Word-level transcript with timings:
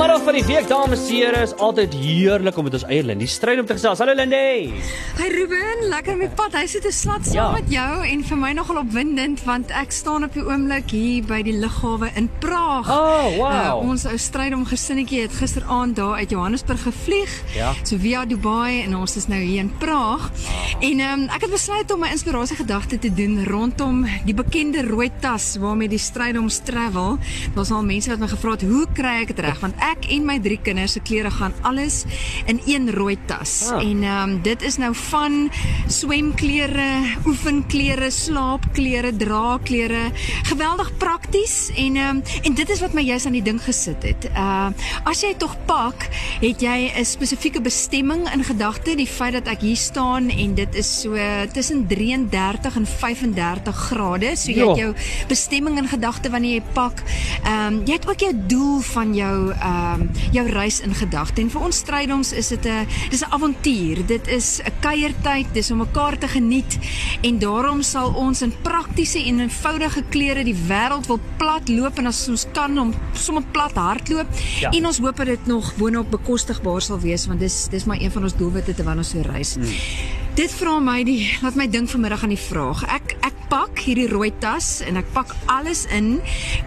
motherfucker. 0.00 0.19
Van 0.30 0.38
die 0.38 0.54
week 0.54 0.68
dames 0.70 1.00
en 1.08 1.16
here 1.16 1.38
is 1.42 1.52
altyd 1.58 1.94
heerlik 1.98 2.58
om 2.60 2.68
met 2.68 2.74
ons 2.78 2.84
eie 2.86 3.02
Lindy 3.02 3.26
stryd 3.26 3.58
om 3.58 3.66
te 3.66 3.74
gesels. 3.74 3.98
Hallo 3.98 4.14
Lindy. 4.14 4.70
Hi 5.18 5.26
Ruben, 5.32 5.80
lekker 5.90 6.14
om 6.14 6.20
die 6.22 6.28
pad. 6.38 6.54
Hy 6.54 6.68
sit 6.70 6.84
'n 6.86 6.92
slat 6.92 7.26
saam 7.26 7.34
Ja. 7.34 7.50
met 7.50 7.66
jou 7.66 8.06
en 8.06 8.22
vir 8.24 8.36
my 8.36 8.52
nogal 8.52 8.78
opwindend 8.78 9.42
want 9.44 9.70
ek 9.70 9.90
staan 9.90 10.22
op 10.24 10.32
die 10.32 10.42
oomblik 10.42 10.90
hier 10.90 11.24
by 11.24 11.42
die 11.42 11.58
lughawe 11.58 12.10
in 12.14 12.30
Praag. 12.38 12.86
Oh, 12.88 13.36
wow. 13.36 13.82
Uh, 13.82 13.88
ons 13.90 14.06
ou 14.06 14.16
strydom 14.16 14.64
gesinnetjie 14.64 15.22
het 15.22 15.32
gisteraand 15.32 15.96
daar 15.96 16.14
uit 16.14 16.30
Johannesburg 16.30 16.82
gevlieg. 16.82 17.42
Ja. 17.56 17.72
So 17.82 17.98
via 17.98 18.24
Dubai 18.24 18.82
en 18.82 18.96
ons 18.96 19.16
is 19.16 19.26
nou 19.26 19.40
hier 19.40 19.58
in 19.58 19.72
Praag. 19.78 20.30
En 20.80 21.00
um, 21.00 21.28
ek 21.28 21.40
het 21.40 21.50
besluit 21.50 21.90
om 21.92 22.00
my 22.00 22.08
inspirasie 22.08 22.56
gedagte 22.56 22.98
te 22.98 23.12
doen 23.14 23.44
rondom 23.46 24.06
die 24.24 24.34
bekende 24.34 24.86
rooi 24.86 25.10
tas 25.20 25.56
waarmee 25.56 25.88
die 25.88 25.98
strydoms 25.98 26.60
travel. 26.62 27.18
Daar's 27.54 27.70
al 27.70 27.82
mense 27.82 28.10
wat 28.10 28.18
my 28.18 28.28
gevra 28.28 28.50
het, 28.50 28.62
"Hoe 28.62 28.86
kry 28.94 29.20
ek 29.22 29.26
dit 29.26 29.38
reg?" 29.38 29.60
Want 29.60 29.74
ek 29.78 30.06
en 30.10 30.19
my 30.24 30.38
drie 30.40 30.58
kinders 30.62 30.92
se 30.92 31.00
klere 31.00 31.30
gaan 31.30 31.52
alles 31.62 32.04
in 32.46 32.60
een 32.66 32.90
rooi 32.90 33.16
tas. 33.26 33.70
Ah. 33.70 33.82
En 33.82 34.02
ehm 34.02 34.30
um, 34.30 34.42
dit 34.42 34.62
is 34.62 34.76
nou 34.76 34.94
van 34.94 35.50
swemklere, 35.86 37.16
oefenklere, 37.26 38.10
slaapklere, 38.10 39.16
draagklere. 39.16 40.10
Geweldig 40.42 40.90
prakties 40.98 41.70
en 41.76 41.96
ehm 41.96 42.16
um, 42.16 42.22
en 42.42 42.54
dit 42.54 42.70
is 42.70 42.80
wat 42.80 42.92
my 42.92 43.02
juist 43.02 43.26
aan 43.26 43.36
die 43.38 43.42
ding 43.46 43.60
gesit 43.62 44.02
het. 44.02 44.28
Uh 44.34 44.68
as 45.04 45.22
jy 45.24 45.32
tog 45.38 45.54
pak, 45.66 46.08
het 46.40 46.60
jy 46.62 46.90
'n 46.96 47.04
spesifieke 47.04 47.60
bestemming 47.60 48.26
in 48.32 48.44
gedagte. 48.44 48.94
Die 48.96 49.06
feit 49.06 49.32
dat 49.32 49.46
ek 49.48 49.60
hier 49.60 49.76
staan 49.76 50.28
en 50.30 50.54
dit 50.54 50.74
is 50.74 51.00
so 51.00 51.16
tussen 51.52 51.86
33 51.86 52.76
en 52.76 52.86
35 52.86 53.76
grade. 53.76 54.36
So 54.36 54.50
jy 54.50 54.56
Ja. 54.60 54.68
het 54.68 54.76
jou 54.78 54.94
bestemming 55.28 55.78
in 55.78 55.88
gedagte 55.88 56.30
wanneer 56.30 56.54
jy 56.54 56.62
pak. 56.72 57.02
Ehm 57.44 57.74
um, 57.74 57.82
jy 57.86 57.92
het 57.92 58.08
ook 58.08 58.20
jou 58.20 58.34
doel 58.46 58.80
van 58.80 59.14
jou 59.14 59.52
ehm 59.52 60.00
um, 60.00 60.09
jou 60.32 60.46
reis 60.48 60.80
in 60.80 60.94
gedagte. 60.94 61.40
En 61.40 61.50
vir 61.50 61.60
ons 61.60 61.76
strydoms 61.76 62.32
is 62.32 62.48
dit 62.48 62.66
'n 62.66 62.86
dis 63.10 63.22
'n 63.22 63.32
avontuur. 63.32 64.06
Dit 64.06 64.28
is 64.28 64.60
'n 64.62 64.72
kuiertyd, 64.80 65.46
dis 65.52 65.70
om 65.70 65.78
mekaar 65.78 66.18
te 66.18 66.28
geniet 66.28 66.78
en 67.22 67.38
daarom 67.38 67.82
sal 67.82 68.12
ons 68.12 68.42
in 68.42 68.52
praktiese 68.62 69.24
en 69.24 69.40
eenvoudige 69.40 70.02
klere 70.08 70.44
die 70.44 70.56
wêreld 70.68 71.06
wil 71.06 71.20
plat 71.36 71.68
loop 71.68 71.98
en 71.98 72.06
as 72.06 72.28
ons 72.28 72.46
kan 72.52 72.78
om 72.78 72.94
sommer 73.12 73.42
plat 73.50 73.72
hardloop. 73.72 74.26
Ja. 74.60 74.70
En 74.70 74.86
ons 74.86 74.98
hoop 74.98 75.16
dat 75.16 75.26
dit 75.26 75.46
nog 75.46 75.76
boonop 75.76 76.10
bekostigbaar 76.10 76.82
sal 76.82 77.00
wees 77.00 77.26
want 77.26 77.40
dis 77.40 77.68
dis 77.70 77.84
maar 77.84 78.00
een 78.00 78.10
van 78.10 78.22
ons 78.22 78.36
doelwitte 78.36 78.74
terwyl 78.74 78.96
ons 78.96 79.08
so 79.08 79.20
reis. 79.20 79.54
Hmm. 79.54 79.64
Dit 80.34 80.52
vra 80.54 80.78
my 80.78 81.02
die 81.04 81.38
laat 81.42 81.54
my 81.58 81.66
dink 81.68 81.90
vanmiddag 81.90 82.22
aan 82.22 82.34
die 82.34 82.44
vraag. 82.44 82.84
Ek 82.88 83.16
ek 83.20 83.39
pak 83.50 83.80
hierdie 83.82 84.06
rooi 84.10 84.30
tas 84.42 84.78
en 84.86 85.00
ek 85.00 85.08
pak 85.14 85.32
alles 85.50 85.82
in 85.90 86.20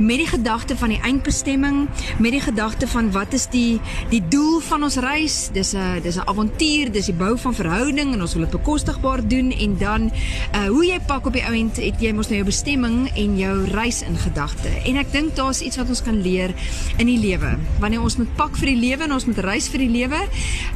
met 0.04 0.20
die 0.20 0.28
gedagte 0.28 0.76
van 0.78 0.92
die 0.92 1.00
eindbestemming, 1.06 1.86
met 2.20 2.36
die 2.36 2.42
gedagte 2.44 2.88
van 2.92 3.12
wat 3.16 3.34
is 3.38 3.48
die 3.54 3.80
die 4.12 4.22
doel 4.28 4.60
van 4.68 4.84
ons 4.84 5.00
reis? 5.04 5.50
Dis 5.56 5.74
'n 5.74 6.02
dis 6.04 6.18
'n 6.18 6.28
avontuur, 6.28 6.92
dis 6.92 7.06
die 7.06 7.16
bou 7.16 7.38
van 7.38 7.56
verhouding 7.56 8.14
en 8.14 8.22
ons 8.22 8.34
wil 8.34 8.44
dit 8.44 8.52
bekostigbaar 8.52 9.28
doen 9.28 9.52
en 9.52 9.78
dan 9.78 10.12
uh 10.54 10.68
hoe 10.68 10.86
jy 10.86 11.00
pak 11.08 11.26
op 11.26 11.34
die 11.34 11.46
ouend 11.46 11.76
het 11.78 12.02
jy 12.02 12.12
mos 12.12 12.28
nou 12.28 12.36
jou 12.36 12.46
bestemming 12.46 13.10
en 13.16 13.38
jou 13.38 13.66
reis 13.72 14.02
in 14.02 14.18
gedagte. 14.18 14.70
En 14.86 14.98
ek 14.98 15.12
dink 15.12 15.36
daar's 15.36 15.62
iets 15.62 15.78
wat 15.78 15.90
ons 15.90 16.02
kan 16.02 16.22
leer 16.22 16.54
in 16.98 17.08
die 17.08 17.20
lewe. 17.20 17.58
Wanneer 17.80 18.02
ons 18.02 18.18
moet 18.18 18.36
pak 18.36 18.58
vir 18.58 18.68
die 18.74 18.80
lewe 18.90 19.04
en 19.04 19.14
ons 19.14 19.26
moet 19.26 19.38
reis 19.38 19.68
vir 19.68 19.80
die 19.80 19.90
lewe, 19.90 20.20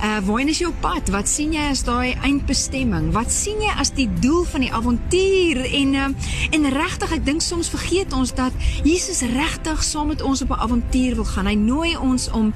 uh 0.03 0.19
waarheen 0.23 0.49
is 0.49 0.59
jou 0.59 0.73
pad? 0.79 1.09
Wat 1.09 1.27
sien 1.27 1.53
jy 1.53 1.69
as 1.69 1.83
daai 1.83 2.15
eindbestemming? 2.23 3.11
Wat 3.11 3.31
sien 3.31 3.59
jy 3.61 3.73
as 3.79 3.91
die 3.91 4.09
doel 4.21 4.45
van 4.45 4.61
die 4.61 4.71
avontuur? 4.71 5.65
En 5.81 5.96
uh, 5.97 6.07
en 6.55 6.69
regtig, 6.73 7.11
ek 7.17 7.25
dink 7.25 7.41
soms 7.41 7.69
vergeet 7.73 8.13
ons 8.13 8.33
dat 8.37 8.53
Jesus 8.85 9.21
regtig 9.33 9.83
saam 9.83 10.07
met 10.13 10.21
ons 10.21 10.41
op 10.41 10.49
'n 10.55 10.61
avontuur 10.65 11.15
wil 11.15 11.25
gaan. 11.25 11.47
Hy 11.47 11.55
nooi 11.55 11.97
ons 11.97 12.29
om 12.31 12.53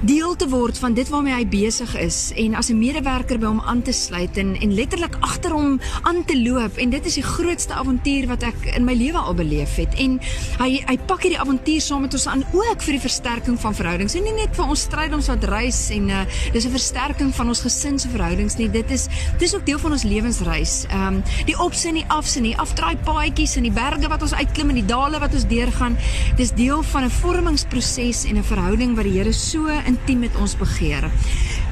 deel 0.00 0.36
te 0.36 0.48
word 0.48 0.78
van 0.78 0.94
dit 0.94 1.08
waarmee 1.08 1.34
hy 1.34 1.46
besig 1.48 1.96
is 1.96 2.32
en 2.36 2.54
as 2.54 2.70
'n 2.70 2.78
medewerker 2.78 3.38
by 3.38 3.46
hom 3.46 3.60
aan 3.60 3.82
te 3.82 3.92
sluit 3.92 4.36
en 4.36 4.56
en 4.60 4.74
letterlik 4.74 5.16
agter 5.20 5.52
hom 5.52 5.80
aan 6.02 6.24
te 6.24 6.36
loop 6.42 6.76
en 6.76 6.90
dit 6.90 7.06
is 7.06 7.14
die 7.14 7.22
grootste 7.22 7.74
avontuur 7.74 8.26
wat 8.26 8.42
ek 8.42 8.66
in 8.76 8.84
my 8.84 8.94
lewe 8.94 9.18
al 9.18 9.34
beleef 9.34 9.76
het. 9.76 9.94
En 9.94 10.20
hy 10.58 10.84
hy 10.86 10.96
pak 11.06 11.22
hierdie 11.22 11.40
avontuur 11.40 11.80
saam 11.80 12.00
met 12.00 12.12
ons 12.12 12.26
aan 12.26 12.44
ook 12.52 12.82
vir 12.82 12.92
die 12.92 13.00
versterking 13.00 13.60
van 13.60 13.74
verhoudings. 13.74 14.14
En 14.14 14.22
nie 14.22 14.32
net 14.32 14.56
vir 14.56 14.68
ons 14.68 14.80
strydoms 14.80 15.26
wat 15.26 15.44
reis 15.44 15.90
en 15.90 16.08
uh, 16.08 16.24
dis 16.52 16.64
'n 16.64 16.70
versterking 16.70 17.34
van 17.34 17.48
ons 17.48 17.60
gesinsverhoudings 17.60 18.56
nie. 18.56 18.70
Dit 18.70 18.90
is 18.90 19.06
dis 19.38 19.54
ook 19.54 19.66
deel 19.66 19.78
van 19.78 19.92
ons 19.92 20.02
lewensreis. 20.02 20.84
Ehm 20.90 21.06
um, 21.06 21.22
die 21.46 21.58
opse 21.58 21.88
en 21.88 21.94
die 21.94 22.08
afse 22.08 22.38
en 22.38 22.42
die 22.42 22.56
afdraai 22.56 22.73
paadjies 23.04 23.56
en 23.56 23.62
die 23.62 23.72
berge 23.72 24.08
wat 24.08 24.22
ons 24.22 24.34
uitklim 24.34 24.70
en 24.70 24.74
die 24.74 24.86
dale 24.86 25.18
wat 25.18 25.34
ons 25.34 25.46
deurgaan. 25.46 25.96
Dis 26.36 26.52
deel 26.52 26.82
van 26.82 27.04
'n 27.04 27.10
vormingsproses 27.10 28.24
en 28.24 28.36
'n 28.36 28.42
verhouding 28.42 28.96
wat 28.96 29.04
die 29.04 29.12
Here 29.18 29.32
so 29.32 29.68
intiem 29.68 30.18
met 30.18 30.36
ons 30.36 30.56
begeer. 30.56 31.10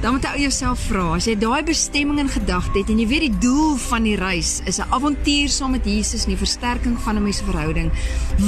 Dan 0.03 0.17
moet 0.17 0.25
jy 0.27 0.49
jouself 0.49 0.81
vra, 0.89 1.05
as 1.15 1.29
jy 1.29 1.37
daai 1.39 1.63
bestemming 1.63 2.19
in 2.19 2.31
gedagte 2.35 2.81
het 2.81 2.89
en 2.91 2.99
jy 2.99 3.05
weet 3.07 3.23
die 3.23 3.37
doel 3.45 3.77
van 3.85 4.03
die 4.03 4.17
reis 4.19 4.57
is 4.67 4.81
'n 4.83 4.91
avontuur 4.91 5.49
saam 5.49 5.71
met 5.71 5.85
Jesus 5.87 6.25
en 6.25 6.35
die 6.35 6.43
versterking 6.43 6.99
van 6.99 7.15
'n 7.17 7.23
mens 7.23 7.37
se 7.39 7.45
verhouding, 7.45 7.93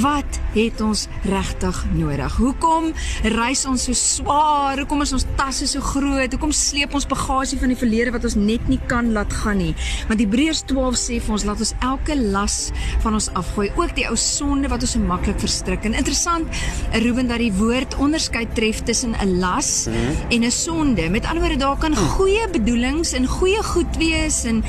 wat 0.01 0.27
het 0.53 0.81
ons 0.81 1.07
regtig 1.23 1.85
nodig? 1.93 2.35
Hoekom 2.35 2.91
reis 3.23 3.65
ons 3.65 3.83
so 3.83 3.93
swaar? 3.93 4.77
Hoekom 4.79 5.01
is 5.01 5.13
ons 5.13 5.25
tasse 5.37 5.67
so 5.67 5.79
groot? 5.79 6.31
Hoekom 6.31 6.51
sleep 6.51 6.93
ons 6.93 7.07
bagasie 7.07 7.57
van 7.57 7.67
die 7.67 7.77
verlede 7.77 8.11
wat 8.11 8.23
ons 8.23 8.35
net 8.35 8.67
nie 8.67 8.79
kan 8.87 9.11
laat 9.13 9.33
gaan 9.33 9.57
nie? 9.57 9.75
Want 10.07 10.19
Hebreërs 10.19 10.65
12 10.65 10.95
sê 10.95 11.21
vir 11.21 11.31
ons 11.31 11.45
laat 11.45 11.59
ons 11.59 11.73
elke 11.79 12.15
las 12.15 12.71
van 12.99 13.13
ons 13.13 13.29
afgooi, 13.33 13.71
ook 13.75 13.95
die 13.95 14.09
ou 14.09 14.15
sonde 14.15 14.67
wat 14.67 14.81
ons 14.81 14.91
so 14.91 14.99
maklik 14.99 15.39
verstrik. 15.39 15.85
En 15.85 15.93
interessant, 15.93 16.47
Ruben 16.91 17.27
dat 17.27 17.37
die 17.37 17.53
woord 17.53 17.95
onderskeid 17.95 18.55
tref 18.55 18.83
tussen 18.83 19.15
'n 19.15 19.39
las 19.39 19.87
en 20.29 20.43
'n 20.43 20.51
sonde. 20.51 21.09
Met 21.09 21.25
ander 21.25 21.44
woorde, 21.45 21.63
daar 21.63 21.77
kan 21.77 21.95
goeie 21.95 22.49
bedoelings 22.51 23.11
en 23.13 23.25
goeie 23.25 23.63
goed 23.63 23.97
wees 23.97 24.43
en 24.43 24.63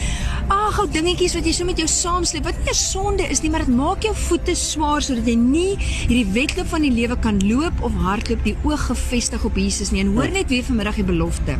ag, 0.53 0.79
ou 0.83 0.87
dingetjies 0.91 1.34
wat 1.37 1.47
jy 1.47 1.53
so 1.57 1.67
met 1.67 1.79
jou 1.81 1.87
saamsleep 1.91 2.45
wat 2.47 2.59
nie 2.61 2.71
'n 2.71 2.75
sonde 2.75 3.25
is 3.31 3.43
nie, 3.43 3.51
maar 3.51 3.65
dit 3.65 3.75
maak 3.75 4.03
jou 4.03 4.15
voete 4.15 4.55
swaar 4.55 5.03
sodat 5.03 5.27
jy 5.27 5.34
nie 5.34 5.77
hierdie 5.79 6.33
wedloop 6.33 6.67
van 6.67 6.83
die 6.83 6.91
lewe 6.91 7.17
kan 7.19 7.39
loop 7.41 7.83
of 7.83 7.93
hardloop 7.93 8.45
die 8.45 8.57
oog 8.65 8.87
gefestig 8.87 9.45
op 9.45 9.57
Jesus 9.57 9.91
nie. 9.91 10.01
En 10.01 10.15
hoor 10.15 10.29
net 10.31 10.49
weer 10.49 10.62
vanmiddag 10.62 10.95
die 10.95 11.05
belofte. 11.05 11.59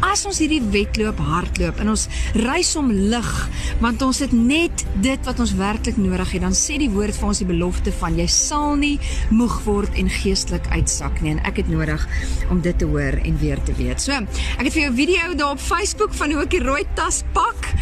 As 0.00 0.26
ons 0.26 0.38
hierdie 0.38 0.62
wedloop 0.62 1.18
hardloop 1.18 1.80
en 1.80 1.88
ons 1.88 2.08
reis 2.34 2.76
om 2.76 2.90
lig, 2.92 3.48
want 3.80 4.02
ons 4.02 4.18
het 4.18 4.32
net 4.32 4.84
dit 5.00 5.20
wat 5.24 5.40
ons 5.40 5.54
werklik 5.54 5.96
nodig 5.96 6.32
het, 6.32 6.42
dan 6.42 6.54
sê 6.54 6.78
die 6.78 6.90
woord 6.90 7.16
vir 7.16 7.28
ons 7.28 7.38
die 7.38 7.46
belofte 7.46 7.92
van 7.92 8.18
jy 8.18 8.26
sal 8.26 8.76
nie 8.76 8.98
moeg 9.30 9.62
word 9.64 9.94
en 9.98 10.08
geestelik 10.08 10.66
uitsak 10.70 11.20
nie. 11.22 11.30
En 11.30 11.42
ek 11.44 11.56
het 11.56 11.68
nodig 11.68 12.06
om 12.50 12.60
dit 12.60 12.78
te 12.78 12.84
hoor 12.84 13.18
en 13.24 13.38
weer 13.38 13.62
te 13.64 13.72
weet. 13.72 14.00
So, 14.00 14.12
ek 14.12 14.64
het 14.64 14.72
vir 14.72 14.82
jou 14.82 14.90
'n 14.92 14.96
video 14.96 15.34
daar 15.34 15.52
op 15.52 15.60
Facebook 15.60 16.12
van 16.14 16.32
hoe 16.32 16.42
ek 16.42 16.50
die 16.50 16.62
rooi 16.62 16.84
tas 16.94 17.22
pak. 17.32 17.74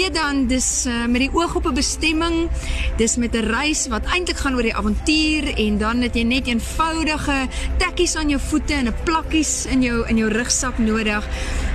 Weet 0.00 0.14
dan 0.14 0.46
dis 0.48 0.86
uh, 0.88 1.04
met 1.12 1.20
die 1.20 1.32
oog 1.36 1.54
op 1.58 1.66
'n 1.68 1.74
bestemming. 1.76 2.48
Dis 2.96 3.16
met 3.16 3.34
'n 3.36 3.44
reis 3.52 3.86
wat 3.86 4.04
eintlik 4.04 4.36
gaan 4.36 4.54
oor 4.54 4.62
die 4.62 4.74
avontuur 4.74 5.54
en 5.54 5.78
dan 5.78 6.00
het 6.00 6.14
jy 6.14 6.22
net 6.22 6.46
eenvoudige 6.46 7.48
tekkies 7.76 8.16
aan 8.16 8.28
jou 8.28 8.40
voete 8.40 8.74
en 8.74 8.86
'n 8.86 8.94
plakkies 9.04 9.66
in 9.66 9.82
jou 9.82 10.08
in 10.08 10.16
jou 10.16 10.30
rugsak 10.32 10.78
nodig 10.78 11.24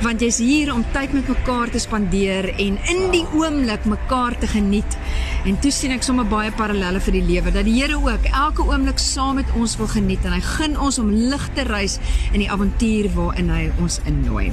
want 0.02 0.22
jy's 0.22 0.38
hier 0.38 0.74
om 0.74 0.86
tyd 0.92 1.14
met 1.14 1.28
mekaar 1.28 1.70
te 1.70 1.80
spandeer 1.80 2.50
en 2.60 2.80
in 2.92 3.12
die 3.12 3.26
oomblik 3.34 3.86
mekaar 3.86 4.38
te 4.38 4.48
geniet. 4.48 4.98
En 5.46 5.60
toe 5.60 5.72
sien 5.72 5.92
ek 5.92 6.04
sommer 6.04 6.26
baie 6.26 6.52
parallelle 6.52 7.00
vir 7.00 7.14
die 7.14 7.24
lewe 7.24 7.52
dat 7.52 7.66
die 7.66 7.76
Here 7.76 7.96
ook 7.96 8.26
elke 8.32 8.64
oomblik 8.66 9.00
saam 9.00 9.36
met 9.36 9.46
ons 9.56 9.78
wil 9.78 9.88
geniet 9.88 10.26
en 10.26 10.32
hy 10.32 10.42
gun 10.42 10.78
ons 10.80 11.00
om 11.00 11.12
lig 11.12 11.50
te 11.54 11.64
reis 11.64 12.00
in 12.34 12.40
die 12.40 12.50
avontuur 12.52 13.10
waarin 13.14 13.50
hy 13.50 13.72
ons 13.80 14.00
innooi. 14.06 14.52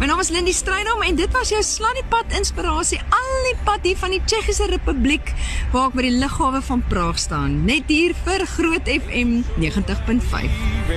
My 0.00 0.06
naam 0.06 0.20
is 0.20 0.30
Lindy 0.30 0.52
Strydom 0.52 1.02
en 1.02 1.14
dit 1.14 1.30
was 1.32 1.48
jou 1.48 1.62
Slandiepad 1.62 2.32
inspirasie 2.38 3.00
al 3.10 3.46
die 3.48 3.56
pad 3.64 3.86
hier 3.86 3.98
van 4.00 4.14
die 4.14 4.22
Tsjechiese 4.24 4.66
Republiek 4.70 5.32
waar 5.74 5.90
ek 5.90 5.98
by 5.98 6.06
die 6.06 6.16
lughawe 6.18 6.62
van 6.66 6.84
Praag 6.90 7.18
staan, 7.18 7.60
net 7.68 7.90
hier 7.90 8.14
vir 8.24 8.46
Groot 8.56 8.90
FM 8.90 9.40
90.5. 9.58 10.90